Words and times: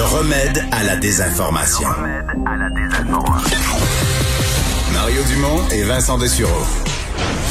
Le 0.00 0.06
remède 0.06 0.64
à 0.72 0.82
la 0.82 0.96
désinformation. 0.96 1.86
Mario 4.94 5.22
Dumont 5.24 5.68
et 5.70 5.82
Vincent 5.82 6.16
Dessureau. 6.16 6.64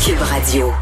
Cube 0.04 0.20
Radio. 0.20 0.74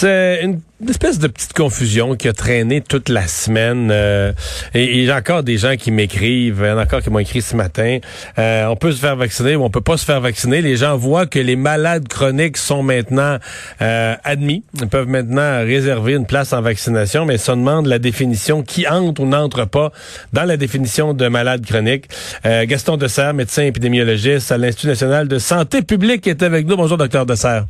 C'est 0.00 0.40
une 0.42 0.62
espèce 0.88 1.18
de 1.18 1.28
petite 1.28 1.52
confusion 1.52 2.16
qui 2.16 2.26
a 2.26 2.32
traîné 2.32 2.80
toute 2.80 3.10
la 3.10 3.26
semaine. 3.26 3.90
euh, 3.92 4.32
et 4.72 5.10
a 5.10 5.16
encore 5.18 5.42
des 5.42 5.58
gens 5.58 5.76
qui 5.76 5.90
m'écrivent. 5.90 6.62
Il 6.64 6.68
y 6.68 6.70
en 6.70 6.78
a 6.78 6.84
encore 6.84 7.02
qui 7.02 7.10
m'ont 7.10 7.18
écrit 7.18 7.42
ce 7.42 7.54
matin. 7.54 7.98
Euh, 8.38 8.64
on 8.64 8.76
peut 8.76 8.92
se 8.92 8.98
faire 8.98 9.14
vacciner 9.14 9.56
ou 9.56 9.62
on 9.62 9.68
peut 9.68 9.82
pas 9.82 9.98
se 9.98 10.06
faire 10.06 10.22
vacciner. 10.22 10.62
Les 10.62 10.78
gens 10.78 10.96
voient 10.96 11.26
que 11.26 11.38
les 11.38 11.54
malades 11.54 12.08
chroniques 12.08 12.56
sont 12.56 12.82
maintenant 12.82 13.36
euh, 13.82 14.14
admis. 14.24 14.64
Ils 14.80 14.88
peuvent 14.88 15.06
maintenant 15.06 15.58
réserver 15.58 16.14
une 16.14 16.24
place 16.24 16.54
en 16.54 16.62
vaccination, 16.62 17.26
mais 17.26 17.36
ça 17.36 17.54
demande 17.54 17.84
la 17.84 17.98
définition 17.98 18.62
qui 18.62 18.88
entre 18.88 19.20
ou 19.20 19.26
n'entre 19.26 19.66
pas 19.66 19.92
dans 20.32 20.44
la 20.44 20.56
définition 20.56 21.12
de 21.12 21.28
malade 21.28 21.66
chronique. 21.66 22.06
Euh, 22.46 22.64
Gaston 22.64 22.96
Dessert, 22.96 23.34
médecin 23.34 23.64
épidémiologiste 23.64 24.50
à 24.50 24.56
l'Institut 24.56 24.86
national 24.86 25.28
de 25.28 25.38
santé 25.38 25.82
publique, 25.82 26.26
est 26.26 26.42
avec 26.42 26.66
nous. 26.66 26.78
Bonjour, 26.78 26.96
docteur 26.96 27.26
Dessert. 27.26 27.66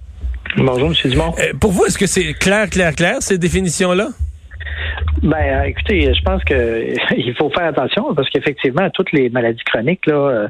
Bonjour, 0.56 0.89
M. 0.89 1.11
Dumont. 1.11 1.34
Euh, 1.39 1.53
pour 1.61 1.70
vous, 1.73 1.84
est-ce 1.87 1.98
que 1.98 2.06
c'est 2.06 2.34
clair, 2.34 2.69
clair, 2.69 2.95
clair, 2.95 3.17
ces 3.20 3.39
définitions-là? 3.39 4.09
Ben, 5.23 5.37
euh, 5.37 5.62
écoutez, 5.65 6.12
je 6.15 6.23
pense 6.23 6.42
que 6.45 6.95
il 7.17 7.34
faut 7.37 7.51
faire 7.51 7.67
attention 7.67 8.15
parce 8.15 8.29
qu'effectivement, 8.31 8.89
toutes 8.91 9.12
les 9.12 9.29
maladies 9.29 9.62
chroniques, 9.65 10.07
là, 10.07 10.15
euh, 10.15 10.48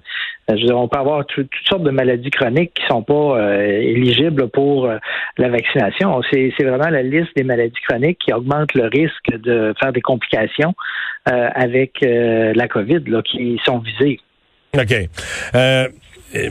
je 0.49 0.55
veux 0.55 0.61
dire, 0.67 0.79
on 0.79 0.89
peut 0.89 0.99
avoir 0.99 1.27
tout- 1.27 1.43
toutes 1.45 1.69
sortes 1.69 1.83
de 1.83 1.91
maladies 1.91 2.31
chroniques 2.31 2.73
qui 2.75 2.87
sont 2.89 3.03
pas 3.03 3.15
euh, 3.39 3.63
éligibles 3.81 4.49
pour 4.49 4.87
euh, 4.87 4.97
la 5.39 5.49
vaccination. 5.49 6.21
C'est 6.33 6.53
vraiment 6.61 6.89
la 6.91 7.03
liste 7.03 7.31
des 7.37 7.45
maladies 7.45 7.81
chroniques 7.89 8.19
qui 8.25 8.33
augmente 8.33 8.75
le 8.75 8.87
risque 8.87 9.31
de 9.39 9.75
faire 9.81 9.93
des 9.93 10.01
complications 10.01 10.75
euh, 11.31 11.49
avec 11.55 11.99
la 12.03 12.69
COVID 12.69 13.01
là, 13.07 13.23
qui 13.23 13.61
sont 13.65 13.79
visées. 13.79 14.21
OK. 14.77 14.95
Euh, 16.37 16.51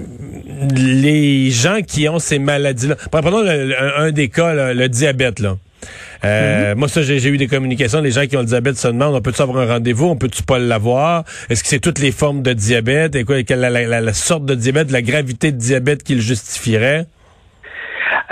les 0.75 1.49
gens 1.51 1.79
qui 1.87 2.09
ont 2.09 2.19
ces 2.19 2.39
maladies-là, 2.39 2.95
prenons 3.11 3.41
le- 3.41 3.67
le- 3.69 3.99
un, 3.99 4.11
des 4.11 4.29
cas, 4.29 4.53
là, 4.53 4.73
le 4.73 4.89
diabète, 4.89 5.39
là. 5.39 5.55
Euh, 6.25 6.75
Moi, 6.75 6.89
ça, 6.89 7.01
j'ai 7.01 7.25
eu 7.29 7.37
des 7.37 7.47
communications. 7.47 8.01
Les 8.01 8.11
gens 8.11 8.25
qui 8.25 8.35
ont 8.35 8.41
le 8.41 8.45
diabète 8.45 8.75
se 8.75 8.89
demandent, 8.89 9.15
on 9.15 9.21
peut-tu 9.21 9.41
avoir 9.41 9.59
un 9.59 9.73
rendez-vous, 9.73 10.07
on 10.07 10.17
peut-tu 10.17 10.43
pas 10.43 10.59
l'avoir? 10.59 11.23
Est-ce 11.49 11.63
que 11.63 11.69
c'est 11.69 11.79
toutes 11.79 11.99
les 11.99 12.11
formes 12.11 12.41
de 12.41 12.51
diabète? 12.51 13.15
Et 13.15 13.23
quoi, 13.23 13.41
quelle 13.43 13.61
la, 13.61 13.69
la- 14.01 14.13
sorte 14.13 14.45
de 14.45 14.53
diabète, 14.55 14.91
la 14.91 15.01
gravité 15.01 15.53
de 15.53 15.57
diabète 15.57 16.03
qui 16.03 16.15
le 16.15 16.21
justifierait? 16.21 17.05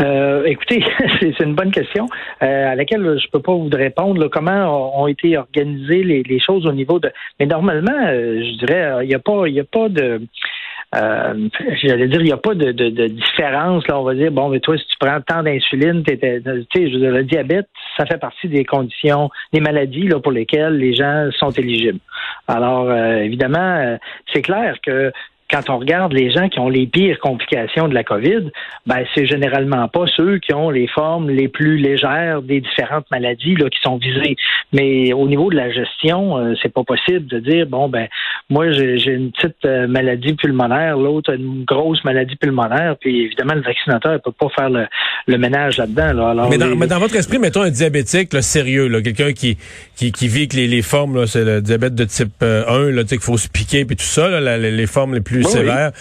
Euh, 0.02 0.44
écoutez, 0.46 0.84
c'est 1.22 1.40
une 1.40 1.56
bonne 1.56 1.72
question 1.72 2.08
euh, 2.44 2.72
à 2.72 2.76
laquelle 2.76 3.18
je 3.24 3.28
peux 3.32 3.42
pas 3.42 3.54
vous 3.54 3.70
répondre. 3.72 4.20
là. 4.22 4.28
comment 4.32 5.02
ont 5.02 5.08
été 5.08 5.38
organisées 5.38 6.04
les, 6.04 6.24
les 6.24 6.40
choses 6.40 6.66
au 6.68 6.74
niveau 6.74 7.00
de. 7.00 7.10
Mais 7.40 7.46
normalement, 7.46 8.06
je 8.08 8.58
dirais, 8.66 9.04
il 9.04 9.08
n'y 9.08 9.16
a 9.16 9.20
pas, 9.20 9.48
il 9.48 9.58
a 9.60 9.64
pas 9.64 9.88
de. 9.90 10.22
Euh, 10.96 11.50
J'allais 11.84 12.08
dire, 12.08 12.22
il 12.22 12.26
n'y 12.28 12.32
a 12.32 12.38
pas 12.38 12.56
de, 12.56 12.72
de, 12.72 12.90
de 12.90 13.08
différence. 13.08 13.88
Là, 13.88 14.00
on 14.00 14.04
va 14.04 14.16
dire, 14.16 14.32
bon, 14.32 14.50
mais 14.50 14.60
toi, 14.60 14.78
si 14.78 14.86
tu 14.88 14.96
prends 15.00 15.20
tant 15.22 15.44
d'insuline, 15.44 16.04
tu 16.04 16.18
sais, 16.18 16.42
le 16.76 17.24
diabète, 17.24 17.68
ça 17.98 18.06
fait 18.06 18.18
partie 18.18 18.48
des 18.48 18.64
conditions, 18.64 19.30
des 19.54 19.60
maladies 19.60 20.08
là, 20.08 20.20
pour 20.20 20.32
lesquelles 20.32 20.78
les 20.78 20.94
gens 20.94 21.30
sont 21.38 21.52
éligibles. 21.52 22.00
Alors, 22.48 22.90
euh, 22.90 23.18
évidemment, 23.18 23.58
euh, 23.60 23.98
c'est 24.34 24.42
clair 24.42 24.78
que 24.86 25.12
quand 25.50 25.70
on 25.70 25.78
regarde 25.80 26.14
les 26.14 26.30
gens 26.32 26.50
qui 26.50 26.60
ont 26.60 26.70
les 26.70 26.88
pires 26.88 27.20
complications 27.20 27.88
de 27.88 27.94
la 27.94 28.04
COVID, 28.04 28.52
ben 28.86 29.06
c'est 29.16 29.26
généralement 29.26 29.88
pas 29.88 30.06
ceux 30.08 30.40
qui 30.40 30.54
ont 30.54 30.70
les 30.70 30.88
formes 30.88 31.30
les 31.30 31.48
plus 31.48 31.78
légères 31.78 32.42
des 32.42 32.60
différentes 32.60 33.10
maladies 33.12 33.56
là, 33.56 33.70
qui 33.70 33.80
sont 33.82 33.98
visées. 33.98 34.36
Mais 34.74 35.14
au 35.14 35.28
niveau 35.28 35.50
de 35.50 35.56
la 35.56 35.72
gestion, 35.72 36.38
euh, 36.38 36.54
c'est 36.62 36.74
pas 36.74 36.84
possible 36.84 37.28
de 37.28 37.40
dire 37.40 37.66
bon 37.66 37.88
ben 37.88 38.08
moi 38.50 38.72
j'ai 38.72 38.98
j'ai 38.98 39.12
une 39.12 39.32
petite 39.32 39.58
euh, 39.66 39.88
maladie 39.88 40.34
pulmonaire, 40.34 40.96
l'autre 40.98 41.34
a 41.34 41.36
une 41.36 41.66
grosse 41.66 42.02
maladie 42.06 42.36
pulmonaire, 42.38 42.96
puis 43.00 43.26
évidemment 43.26 43.56
le 43.56 43.62
vaccinateur 43.62 44.14
ne 44.14 44.18
peut 44.20 44.32
pas 44.32 44.48
faire 44.56 44.70
le, 44.70 44.86
le 45.28 45.38
ménage 45.38 45.78
là-dedans. 45.78 46.14
Là. 46.14 46.30
Alors, 46.30 46.50
Mais 46.50 46.58
dans, 46.58 46.68
les- 46.68 46.76
mais 46.76 46.88
dans 46.88 47.00
votre 47.00 47.16
esprit, 47.18 47.40
mettons 47.40 47.62
un 47.64 47.70
diabétique 47.70 48.32
là, 48.34 48.42
sérieux, 48.42 48.88
là, 48.88 49.02
quelqu'un 49.02 49.34
qui, 49.34 49.58
qui, 49.98 50.12
qui 50.14 50.28
vit 50.30 50.48
que 50.48 50.56
les, 50.56 50.68
les 50.68 50.82
formes, 50.82 51.16
là, 51.18 51.28
c'est 51.28 51.44
le 51.44 51.62
diabète 51.62 51.94
de 51.96 52.06
type 52.06 52.32
euh, 52.42 52.64
1, 52.68 52.92
là, 52.92 53.04
tu 53.04 53.10
sais, 53.10 53.16
qu'il 53.18 53.26
faut 53.26 53.38
se 53.38 53.50
piquer, 53.50 53.84
puis 53.84 53.98
tout 53.98 54.04
ça, 54.06 54.30
là, 54.30 54.40
la- 54.40 54.58
les, 54.58 54.88
formes 54.88 55.14
les 55.14 55.22
plus 55.22 55.44
Oui, 55.46 55.52
sévères. 55.52 55.92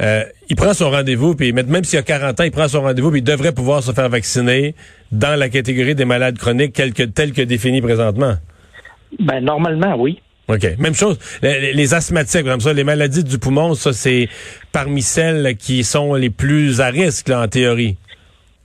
Euh, 0.00 0.22
il 0.48 0.54
prend 0.54 0.74
son 0.74 0.90
rendez-vous, 0.90 1.34
puis 1.34 1.52
même 1.52 1.66
même 1.66 1.82
s'il 1.82 1.98
a 1.98 2.02
40 2.02 2.38
ans, 2.40 2.44
il 2.44 2.52
prend 2.52 2.68
son 2.68 2.82
rendez-vous, 2.82 3.10
puis 3.10 3.18
il 3.20 3.24
devrait 3.24 3.52
pouvoir 3.52 3.82
se 3.82 3.90
faire 3.92 4.08
vacciner 4.08 4.76
dans 5.10 5.36
la 5.36 5.48
catégorie 5.48 5.96
des 5.96 6.04
malades 6.04 6.38
chroniques 6.38 6.72
telle 6.74 6.92
que, 6.92 7.02
telle 7.02 7.32
que 7.32 7.42
définie 7.42 7.80
présentement. 7.80 8.34
ben 9.18 9.40
normalement 9.40 9.96
oui. 9.98 10.20
OK. 10.48 10.76
Même 10.78 10.94
chose. 10.94 11.18
Les, 11.42 11.94
asthmatiques, 11.94 12.44
comme 12.44 12.60
ça, 12.60 12.72
les 12.72 12.84
maladies 12.84 13.24
du 13.24 13.38
poumon, 13.38 13.74
ça, 13.74 13.92
c'est 13.92 14.28
parmi 14.72 15.02
celles 15.02 15.56
qui 15.56 15.82
sont 15.82 16.14
les 16.14 16.30
plus 16.30 16.80
à 16.80 16.86
risque, 16.86 17.28
là, 17.28 17.42
en 17.42 17.48
théorie. 17.48 17.96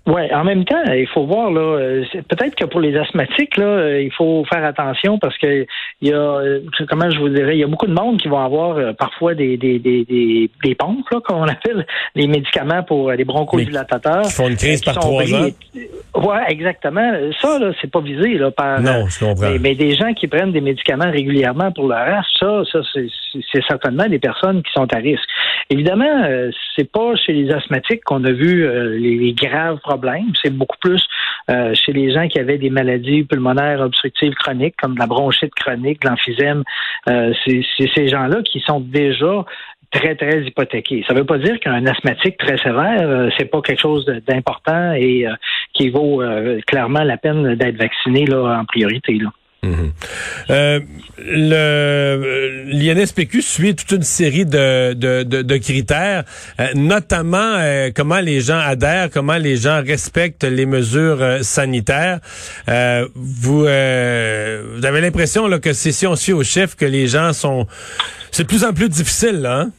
Oui, 0.08 0.22
en 0.34 0.44
même 0.44 0.66
temps, 0.66 0.82
il 0.92 1.08
faut 1.14 1.28
voir 1.28 1.52
là. 1.52 1.62
euh, 1.62 2.04
Peut-être 2.28 2.56
que 2.56 2.66
pour 2.66 2.80
les 2.80 2.98
asthmatiques 2.98 3.56
là, 3.56 3.66
euh, 3.66 4.02
il 4.02 4.12
faut 4.12 4.44
faire 4.52 4.66
attention 4.66 5.20
parce 5.20 5.38
que 5.38 5.68
il 6.02 6.10
y 6.10 6.12
a, 6.12 6.18
euh, 6.18 6.60
comment 6.90 7.08
je 7.12 7.20
vous 7.20 7.30
dirais, 7.30 7.56
il 7.56 7.60
y 7.60 7.64
a 7.64 7.68
beaucoup 7.68 7.86
de 7.86 7.94
monde 7.94 8.20
qui 8.20 8.28
vont 8.28 8.40
avoir 8.44 8.96
parfois 8.96 9.36
des 9.36 9.58
des, 9.58 9.78
des, 9.78 10.04
des 10.06 10.50
des 10.64 10.74
pompes 10.76 11.08
là, 11.12 11.20
comme 11.24 11.38
on 11.38 11.48
appelle, 11.48 11.86
les 12.16 12.26
médicaments 12.26 12.82
pour 12.82 13.12
les 13.12 13.24
bronchodilatateurs. 13.26 14.24
Qui 14.24 14.32
font 14.32 14.48
une 14.50 14.56
crise 14.56 14.82
par 14.82 14.96
trois 14.98 15.24
ans. 15.36 15.48
Ouais, 16.16 16.42
exactement. 16.50 17.12
Ça 17.40 17.60
là, 17.60 17.72
c'est 17.80 17.92
pas 17.92 18.02
visé 18.02 18.40
là 18.40 18.50
par. 18.50 18.82
Non, 18.82 19.06
je 19.08 19.20
comprends. 19.20 19.52
Mais, 19.52 19.60
mais 19.60 19.76
des 19.76 19.94
gens 19.94 20.14
qui 20.16 20.28
prennent 20.28 20.52
des 20.52 20.62
médicaments 20.62 21.12
régulièrement 21.12 21.72
pour 21.72 21.88
le 21.88 21.94
reste, 21.96 22.26
ça, 22.40 22.64
ça 22.72 22.80
c'est- 22.92 23.62
certainement 23.68 24.08
des 24.08 24.20
personnes 24.20 24.64
qui 24.64 24.72
sont 24.74 24.92
à 24.92 24.98
risque. 24.98 25.24
Évidemment, 25.70 26.26
c'est 26.76 26.92
pas 26.92 27.16
chez 27.16 27.34
les 27.34 27.52
asthmatiques 27.54 28.04
qu'on 28.04 28.24
a 28.26 28.32
vu 28.32 28.68
les, 29.00 29.16
les 29.16 29.34
graves 29.34 29.78
problèmes. 29.78 29.91
C'est 30.42 30.56
beaucoup 30.56 30.78
plus 30.80 31.06
euh, 31.50 31.74
chez 31.74 31.92
les 31.92 32.14
gens 32.14 32.28
qui 32.28 32.40
avaient 32.40 32.58
des 32.58 32.70
maladies 32.70 33.24
pulmonaires 33.24 33.82
obstructives 33.82 34.34
chroniques, 34.36 34.76
comme 34.82 34.98
la 34.98 35.08
bronchite 35.08 35.54
chronique, 35.56 36.04
l'emphysème. 36.04 36.64
Euh, 37.10 37.34
c'est 37.46 37.64
ces 37.96 38.08
gens-là 38.08 38.42
qui 38.44 38.60
sont 38.62 38.80
déjà 38.80 39.46
très, 39.92 40.16
très 40.16 40.44
hypothéqués. 40.44 41.04
Ça 41.08 41.14
ne 41.14 41.20
veut 41.20 41.26
pas 41.26 41.38
dire 41.38 41.60
qu'un 41.60 41.86
asthmatique 41.86 42.38
très 42.38 42.58
sévère, 42.58 43.02
euh, 43.02 43.30
c'est 43.38 43.46
pas 43.46 43.62
quelque 43.62 43.82
chose 43.82 44.06
d'important 44.28 44.94
et 44.94 45.28
euh, 45.28 45.34
qui 45.74 45.90
vaut 45.90 46.22
clairement 46.68 47.04
la 47.04 47.18
peine 47.18 47.56
d'être 47.56 47.78
vacciné 47.78 48.26
là, 48.26 48.60
en 48.60 48.66
priorité. 48.66 49.20
Euh, 50.50 50.80
l'INSPQ 52.66 53.44
suit 53.44 53.76
toute 53.76 53.92
une 53.92 54.02
série 54.02 54.46
de, 54.46 54.94
de, 54.94 55.58
critères, 55.58 56.24
euh, 56.60 56.68
notamment 56.74 57.38
euh, 57.38 57.92
comment 57.94 58.22
les 58.22 58.42
gens 58.42 58.58
adhèrent, 58.58 59.12
comment 59.12 59.38
les 59.38 59.58
gens 59.58 59.84
respectent 59.86 60.46
les 60.46 60.66
mesures 60.66 61.44
sanitaires. 61.44 62.22
Vous, 63.16 63.66
avez 63.66 65.02
l'impression 65.02 65.48
que 65.60 65.74
si 65.74 66.08
on 66.08 66.16
suit 66.16 66.34
au 66.34 66.44
chef 66.44 66.76
que 66.76 66.86
les 66.86 67.08
gens 67.08 67.32
sont... 67.32 67.68
C'est 68.32 68.44
de 68.44 68.48
plus 68.48 68.64
en 68.64 68.74
plus 68.74 68.90
difficile, 68.90 69.46
hein? 69.46 69.72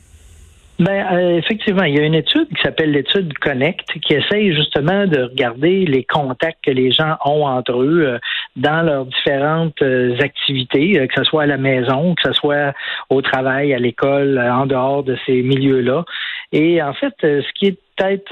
Ben, 0.82 1.06
euh, 1.12 1.38
effectivement, 1.38 1.84
il 1.84 1.94
y 1.94 2.00
a 2.00 2.02
une 2.02 2.14
étude 2.14 2.49
qui 2.49 2.61
s'appelle 2.61 2.90
l'étude 2.90 3.32
Connect 3.38 3.87
qui 4.00 4.14
essaye 4.14 4.52
justement 4.52 5.06
de 5.06 5.23
regarder 5.23 5.84
les 5.84 6.02
contacts 6.02 6.58
que 6.64 6.73
les 6.73 6.90
gens 6.90 7.17
ont 7.25 7.46
entre 7.46 7.81
eux 7.82 8.02
euh, 8.05 8.19
dans 8.56 8.82
leurs 8.82 9.06
différentes 9.06 9.81
euh, 9.82 10.19
activités, 10.19 10.99
euh, 10.99 11.06
que 11.06 11.14
ce 11.14 11.23
soit 11.23 11.44
à 11.44 11.46
la 11.46 11.56
maison, 11.56 12.17
que 12.17 12.23
ce 12.25 12.32
soit 12.32 12.75
au 13.11 13.23
travail, 13.23 13.73
à 13.73 13.79
l'école, 13.79 14.38
euh, 14.38 14.52
en 14.52 14.67
dehors 14.67 15.05
de 15.05 15.17
ces 15.25 15.43
milieux-là. 15.43 16.05
Et 16.50 16.82
en 16.82 16.94
fait, 16.94 17.14
euh, 17.23 17.43
ce 17.43 17.52
qui 17.55 17.67
est 17.67 17.78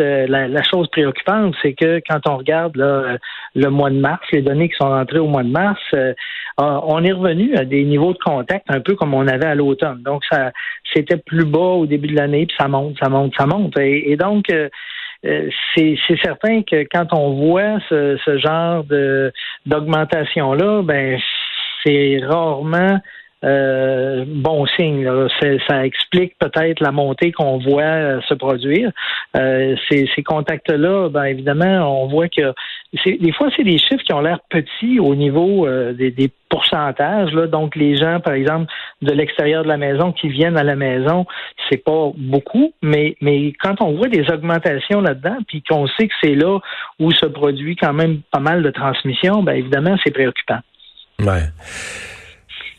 euh, 0.00 0.26
la, 0.26 0.62
chose 0.62 0.88
préoccupante, 0.90 1.54
c'est 1.62 1.72
que 1.74 2.00
quand 2.08 2.20
on 2.26 2.38
regarde 2.38 2.78
euh, 2.78 3.16
le 3.54 3.68
mois 3.68 3.90
de 3.90 3.98
mars, 3.98 4.20
les 4.32 4.42
données 4.42 4.68
qui 4.68 4.76
sont 4.76 4.88
rentrées 4.88 5.18
au 5.18 5.26
mois 5.26 5.42
de 5.42 5.50
mars, 5.50 5.80
euh, 5.94 6.14
on 6.58 7.02
est 7.04 7.12
revenu 7.12 7.54
à 7.56 7.64
des 7.64 7.84
niveaux 7.84 8.12
de 8.12 8.18
contact 8.18 8.66
un 8.68 8.80
peu 8.80 8.94
comme 8.94 9.14
on 9.14 9.26
avait 9.26 9.46
à 9.46 9.54
l'automne. 9.54 10.02
Donc, 10.02 10.22
ça 10.30 10.52
c'était 10.94 11.16
plus 11.16 11.44
bas 11.44 11.58
au 11.58 11.86
début 11.86 12.08
de 12.08 12.16
l'année, 12.16 12.46
puis 12.46 12.56
ça 12.58 12.68
monte, 12.68 12.96
ça 13.02 13.08
monte, 13.08 13.32
ça 13.38 13.46
monte. 13.46 13.78
Et, 13.78 14.16
donc, 14.16 14.46
c'est 15.22 15.96
certain 16.22 16.62
que 16.62 16.84
quand 16.92 17.12
on 17.12 17.34
voit 17.34 17.78
ce, 17.88 18.18
ce 18.24 18.38
genre 18.38 18.84
d'augmentation-là, 19.66 20.82
ben 20.82 21.18
c'est 21.84 22.20
rarement 22.22 23.00
euh, 23.42 24.24
bon 24.26 24.66
signe. 24.76 25.08
Ça 25.66 25.86
explique 25.86 26.36
peut-être 26.38 26.80
la 26.80 26.92
montée 26.92 27.32
qu'on 27.32 27.58
voit 27.58 27.82
euh, 27.82 28.20
se 28.28 28.34
produire. 28.34 28.90
Euh, 29.36 29.76
ces, 29.88 30.22
contacts-là, 30.22 31.08
ben 31.08 31.24
évidemment, 31.24 32.02
on 32.02 32.08
voit 32.08 32.28
que 32.28 32.52
des 33.06 33.32
fois, 33.32 33.48
c'est 33.56 33.64
des 33.64 33.78
chiffres 33.78 34.02
qui 34.04 34.12
ont 34.12 34.20
l'air 34.20 34.40
petits 34.50 34.98
au 35.00 35.14
niveau 35.14 35.66
des, 35.92 36.30
pourcentages. 36.48 37.30
Donc, 37.30 37.76
les 37.76 37.96
gens, 37.96 38.18
par 38.18 38.34
exemple, 38.34 38.70
de 39.02 39.12
l'extérieur 39.12 39.62
de 39.62 39.68
la 39.68 39.76
maison 39.76 40.10
qui 40.10 40.28
viennent 40.28 40.58
à 40.58 40.64
la 40.64 40.74
maison, 40.74 41.24
c'est 41.70 41.82
pas 41.82 42.10
beaucoup, 42.16 42.72
mais, 42.82 43.14
mais 43.20 43.52
quand 43.62 43.80
on 43.80 43.96
voit 43.96 44.08
des 44.08 44.28
augmentations 44.32 45.00
là-dedans, 45.00 45.38
puis 45.46 45.62
qu'on 45.62 45.86
sait 45.86 46.08
que 46.08 46.14
c'est 46.20 46.34
là 46.34 46.58
où 46.98 47.12
se 47.12 47.26
produit 47.26 47.76
quand 47.76 47.92
même 47.92 48.22
pas 48.32 48.40
mal 48.40 48.64
de 48.64 48.70
transmission, 48.70 49.44
ben 49.44 49.52
évidemment, 49.52 49.96
c'est 50.04 50.12
préoccupant. 50.12 50.58
Ouais. 51.20 51.44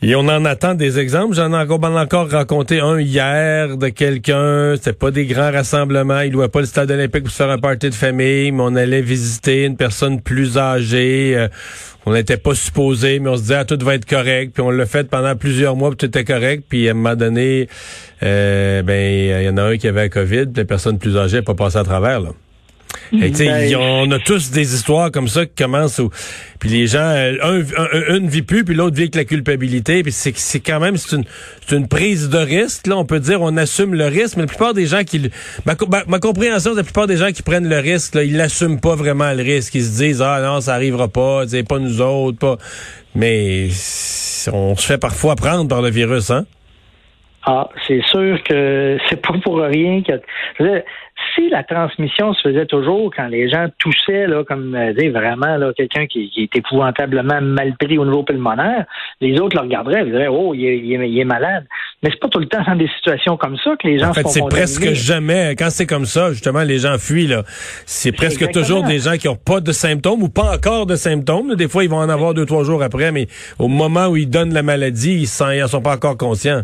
Et 0.04 0.16
on 0.16 0.26
en 0.26 0.44
attend 0.44 0.74
des 0.74 0.98
exemples. 0.98 1.36
J'en 1.36 1.52
ai 1.52 1.72
encore, 1.72 2.28
raconté 2.28 2.80
un 2.80 2.98
hier 3.00 3.76
de 3.76 3.88
quelqu'un. 3.88 4.74
C'était 4.74 4.94
pas 4.94 5.12
des 5.12 5.26
grands 5.26 5.52
rassemblements. 5.52 6.22
Il 6.22 6.32
louait 6.32 6.48
pas 6.48 6.58
le 6.58 6.66
stade 6.66 6.90
olympique 6.90 7.22
pour 7.22 7.32
faire 7.32 7.50
un 7.50 7.58
party 7.58 7.88
de 7.90 7.94
famille, 7.94 8.50
mais 8.50 8.62
on 8.64 8.74
allait 8.74 9.00
visiter 9.00 9.64
une 9.64 9.76
personne 9.76 10.20
plus 10.20 10.58
âgée. 10.58 11.34
Euh, 11.36 11.46
on 12.04 12.14
n'était 12.14 12.36
pas 12.36 12.56
supposé, 12.56 13.20
mais 13.20 13.30
on 13.30 13.36
se 13.36 13.42
disait 13.42 13.54
ah, 13.54 13.64
tout 13.64 13.78
va 13.80 13.94
être 13.94 14.04
correct. 14.04 14.54
Puis 14.54 14.62
on 14.64 14.70
l'a 14.70 14.86
fait 14.86 15.08
pendant 15.08 15.36
plusieurs 15.36 15.76
mois, 15.76 15.90
puis 15.90 15.98
tout 15.98 16.06
était 16.06 16.24
correct. 16.24 16.64
Puis 16.68 16.88
à 16.88 16.90
un 16.90 16.94
moment 16.94 17.14
donné, 17.14 17.68
euh, 18.24 18.82
ben 18.82 19.40
il 19.40 19.44
y 19.44 19.48
en 19.48 19.56
a 19.56 19.62
un 19.62 19.76
qui 19.76 19.86
avait 19.86 20.02
la 20.02 20.08
COVID, 20.08 20.46
puis 20.46 20.56
la 20.56 20.64
personne 20.64 20.98
plus 20.98 21.16
âgée 21.16 21.36
n'a 21.36 21.42
pas 21.42 21.54
passé 21.54 21.76
à 21.76 21.84
travers. 21.84 22.18
Là. 22.18 22.30
Ben, 23.12 23.76
on 23.76 24.10
a 24.10 24.18
tous 24.18 24.50
des 24.50 24.74
histoires 24.74 25.10
comme 25.10 25.28
ça 25.28 25.44
qui 25.44 25.54
commencent 25.54 25.98
où, 25.98 26.10
puis 26.58 26.70
les 26.70 26.86
gens, 26.86 27.00
euh, 27.00 27.36
un, 27.42 28.16
une 28.16 28.28
vit 28.28 28.42
plus, 28.42 28.64
puis 28.64 28.74
l'autre 28.74 28.96
vit 28.96 29.02
avec 29.02 29.14
la 29.14 29.24
culpabilité, 29.24 30.02
puis 30.02 30.12
c'est, 30.12 30.36
c'est 30.36 30.60
quand 30.60 30.80
même 30.80 30.96
c'est 30.96 31.16
une, 31.16 31.24
c'est 31.66 31.76
une 31.76 31.88
prise 31.88 32.30
de 32.30 32.38
risque. 32.38 32.86
Là, 32.86 32.96
on 32.96 33.04
peut 33.04 33.20
dire 33.20 33.42
on 33.42 33.56
assume 33.58 33.94
le 33.94 34.06
risque, 34.06 34.36
mais 34.36 34.44
la 34.44 34.48
plupart 34.48 34.72
des 34.72 34.86
gens 34.86 35.04
qui, 35.04 35.30
ma, 35.66 35.74
ma, 36.08 36.18
compréhension, 36.20 36.74
la 36.74 36.84
plupart 36.84 37.06
des 37.06 37.18
gens 37.18 37.32
qui 37.32 37.42
prennent 37.42 37.68
le 37.68 37.78
risque, 37.78 38.14
là, 38.14 38.22
ils 38.22 38.36
n'assument 38.36 38.80
pas 38.80 38.94
vraiment 38.94 39.32
le 39.32 39.42
risque. 39.42 39.74
Ils 39.74 39.84
se 39.84 39.98
disent 39.98 40.22
ah 40.22 40.40
non, 40.42 40.62
ça 40.62 40.74
arrivera 40.74 41.08
pas, 41.08 41.46
c'est 41.46 41.68
pas 41.68 41.78
nous 41.78 42.00
autres, 42.00 42.38
pas. 42.38 42.56
Mais 43.14 43.68
on 44.52 44.74
se 44.74 44.86
fait 44.86 44.98
parfois 44.98 45.36
prendre 45.36 45.68
par 45.68 45.82
le 45.82 45.90
virus, 45.90 46.30
hein? 46.30 46.46
Ah, 47.44 47.68
c'est 47.88 48.02
sûr 48.04 48.40
que 48.44 48.98
c'est 49.08 49.20
pas 49.20 49.34
pour 49.42 49.58
rien 49.58 50.00
que 50.02 50.12
si 51.34 51.48
la 51.48 51.62
transmission 51.62 52.32
se 52.34 52.42
faisait 52.42 52.66
toujours 52.66 53.12
quand 53.14 53.26
les 53.26 53.48
gens 53.48 53.66
toussaient, 53.78 54.26
là, 54.26 54.44
comme 54.44 54.74
euh, 54.74 54.92
dire 54.92 55.12
vraiment 55.12 55.56
là, 55.56 55.72
quelqu'un 55.76 56.06
qui, 56.06 56.30
qui, 56.30 56.42
est 56.42 56.56
épouvantablement 56.56 57.40
mal 57.40 57.74
pris 57.78 57.98
au 57.98 58.04
niveau 58.04 58.22
pulmonaire, 58.22 58.84
les 59.20 59.38
autres 59.40 59.56
le 59.56 59.62
regarderaient 59.62 60.02
et 60.02 60.10
diraient 60.10 60.28
Oh, 60.28 60.54
il 60.54 60.64
est, 60.64 60.78
il 60.78 61.18
est, 61.18 61.24
malade. 61.24 61.66
Mais 62.02 62.10
c'est 62.10 62.18
pas 62.18 62.28
tout 62.28 62.40
le 62.40 62.46
temps 62.46 62.62
dans 62.66 62.76
des 62.76 62.88
situations 62.96 63.36
comme 63.36 63.56
ça 63.58 63.76
que 63.80 63.86
les 63.86 63.98
gens 63.98 64.10
En 64.10 64.14
fait, 64.14 64.26
c'est 64.28 64.46
presque 64.48 64.92
jamais. 64.92 65.54
Quand 65.56 65.70
c'est 65.70 65.86
comme 65.86 66.06
ça, 66.06 66.32
justement, 66.32 66.62
les 66.62 66.78
gens 66.78 66.98
fuient. 66.98 67.28
Là. 67.28 67.42
C'est 67.86 68.12
presque 68.12 68.50
toujours 68.50 68.82
des 68.84 68.98
gens 68.98 69.16
qui 69.16 69.28
ont 69.28 69.36
pas 69.36 69.60
de 69.60 69.72
symptômes 69.72 70.22
ou 70.22 70.28
pas 70.28 70.54
encore 70.54 70.86
de 70.86 70.96
symptômes. 70.96 71.54
Des 71.54 71.68
fois, 71.68 71.84
ils 71.84 71.90
vont 71.90 71.98
en 71.98 72.08
avoir 72.08 72.34
deux, 72.34 72.46
trois 72.46 72.64
jours 72.64 72.82
après, 72.82 73.12
mais 73.12 73.26
au 73.58 73.68
moment 73.68 74.08
où 74.08 74.16
ils 74.16 74.28
donnent 74.28 74.54
la 74.54 74.62
maladie, 74.62 75.14
ils 75.14 75.62
ne 75.62 75.66
sont 75.66 75.82
pas 75.82 75.94
encore 75.94 76.16
conscients. 76.16 76.62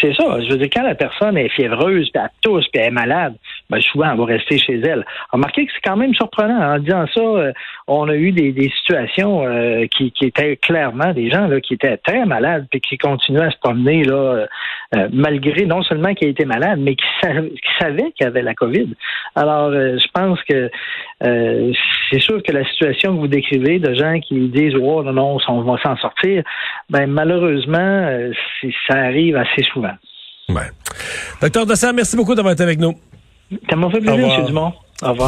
C'est 0.00 0.14
ça. 0.14 0.40
Je 0.40 0.50
veux 0.50 0.58
dire, 0.58 0.68
quand 0.72 0.82
la 0.82 0.94
personne 0.94 1.36
est 1.36 1.48
fiévreuse, 1.48 2.08
puis 2.10 2.22
elle 2.22 2.30
tousse, 2.42 2.66
puis 2.68 2.80
elle 2.80 2.88
est 2.88 2.90
malade, 2.92 3.34
ben 3.68 3.80
souvent, 3.80 4.12
elle 4.12 4.18
va 4.18 4.24
rester 4.24 4.58
chez 4.58 4.78
elle. 4.78 5.04
Remarquez 5.32 5.66
que 5.66 5.72
c'est 5.72 5.88
quand 5.88 5.96
même 5.96 6.14
surprenant. 6.14 6.74
En 6.74 6.78
disant 6.78 7.06
ça, 7.12 7.20
euh, 7.20 7.52
on 7.88 8.08
a 8.08 8.14
eu 8.14 8.30
des, 8.30 8.52
des 8.52 8.70
situations 8.70 9.44
euh, 9.44 9.86
qui, 9.86 10.12
qui, 10.12 10.26
étaient 10.26 10.56
clairement 10.56 11.12
des 11.12 11.28
gens 11.30 11.48
là, 11.48 11.60
qui 11.60 11.74
étaient 11.74 11.96
très 11.96 12.24
malades, 12.24 12.66
puis 12.70 12.80
qui 12.80 12.98
continuaient 12.98 13.46
à 13.46 13.50
se 13.50 13.58
promener 13.58 14.04
là, 14.04 14.46
euh, 14.94 15.08
malgré 15.12 15.66
non 15.66 15.82
seulement 15.82 16.14
qu'ils 16.14 16.28
étaient 16.28 16.44
malades, 16.44 16.78
mais 16.78 16.94
qui, 16.94 17.04
savaient 17.80 18.12
qu'il 18.12 18.24
y 18.24 18.26
avait 18.26 18.42
la 18.42 18.54
COVID. 18.54 18.94
Alors, 19.34 19.72
je 19.72 20.06
pense 20.12 20.40
que 20.44 20.70
c'est 22.10 22.20
sûr 22.20 22.42
que 22.42 22.52
la 22.52 22.64
situation 22.64 23.14
que 23.14 23.20
vous 23.20 23.28
décrivez 23.28 23.78
de 23.78 23.94
gens 23.94 24.20
qui 24.20 24.48
disent 24.48 24.74
Oh 24.80 25.02
non, 25.02 25.12
non, 25.12 25.38
on 25.48 25.62
va 25.62 25.80
s'en 25.82 25.96
sortir, 25.96 26.42
ben 26.90 27.06
malheureusement, 27.06 28.10
ça 28.88 28.98
arrive 28.98 29.36
assez 29.36 29.62
souvent. 29.72 29.94
Ouais. 30.48 30.70
Docteur 31.40 31.66
Dessert, 31.66 31.94
merci 31.94 32.16
beaucoup 32.16 32.34
d'avoir 32.34 32.52
été 32.52 32.62
avec 32.62 32.78
nous. 32.78 32.94
Ça 33.68 33.76
m'a 33.76 33.90
fait 33.90 34.00
plaisir, 34.00 34.38
M. 34.38 34.46
Dumont. 34.46 34.72
Au 35.02 35.10
revoir. 35.10 35.16